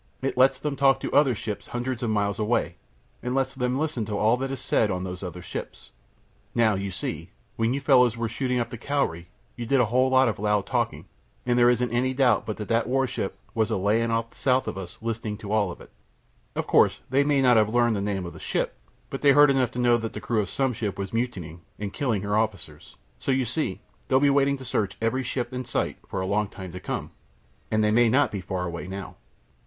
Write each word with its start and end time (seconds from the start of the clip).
It 0.23 0.35
lets 0.35 0.57
them 0.59 0.75
talk 0.75 0.99
to 1.01 1.11
other 1.13 1.35
ships 1.35 1.67
hundreds 1.67 2.01
of 2.01 2.09
miles 2.09 2.39
away, 2.39 2.73
and 3.21 3.33
it 3.33 3.35
lets 3.35 3.53
them 3.53 3.77
listen 3.77 4.03
to 4.05 4.17
all 4.17 4.35
that 4.37 4.49
is 4.49 4.59
said 4.59 4.89
on 4.89 5.03
these 5.03 5.21
other 5.21 5.43
ships. 5.43 5.91
Now, 6.55 6.73
you 6.73 6.89
see, 6.89 7.29
when 7.55 7.75
you 7.75 7.81
fellows 7.81 8.17
were 8.17 8.27
shooting 8.27 8.59
up 8.59 8.71
the 8.71 8.79
Cowrie 8.79 9.27
you 9.55 9.67
did 9.67 9.79
a 9.79 9.85
whole 9.85 10.09
lot 10.09 10.27
of 10.27 10.39
loud 10.39 10.65
talking, 10.65 11.05
and 11.45 11.55
there 11.59 11.69
isn't 11.69 11.91
any 11.91 12.15
doubt 12.15 12.47
but 12.47 12.57
that 12.57 12.67
that 12.67 12.87
warship 12.89 13.37
was 13.53 13.69
a 13.69 13.77
lyin' 13.77 14.09
off 14.09 14.33
south 14.35 14.67
of 14.67 14.75
us 14.75 14.97
listenin' 15.03 15.37
to 15.37 15.49
it 15.49 15.53
all. 15.53 15.77
Of 16.55 16.65
course 16.65 17.01
they 17.11 17.23
might 17.23 17.41
not 17.41 17.57
have 17.57 17.69
learned 17.69 17.95
the 17.95 18.01
name 18.01 18.25
of 18.25 18.33
the 18.33 18.39
ship, 18.39 18.73
but 19.11 19.21
they 19.21 19.33
heard 19.33 19.51
enough 19.51 19.69
to 19.69 19.77
know 19.79 19.97
that 19.97 20.13
the 20.13 20.19
crew 20.19 20.41
of 20.41 20.49
some 20.49 20.73
ship 20.73 20.97
was 20.97 21.13
mutinying 21.13 21.61
and 21.77 21.93
killin' 21.93 22.23
her 22.23 22.35
officers. 22.35 22.95
So 23.19 23.31
you 23.31 23.45
see 23.45 23.81
they'll 24.07 24.19
be 24.19 24.31
waiting 24.31 24.57
to 24.57 24.65
search 24.65 24.97
every 24.99 25.21
ship 25.21 25.51
they 25.51 25.61
sight 25.63 25.97
for 26.09 26.21
a 26.21 26.25
long 26.25 26.47
time 26.47 26.71
to 26.71 26.79
come, 26.79 27.11
and 27.69 27.83
they 27.83 27.91
may 27.91 28.09
not 28.09 28.31
be 28.31 28.41
far 28.41 28.65
away 28.65 28.87
now." 28.87 29.17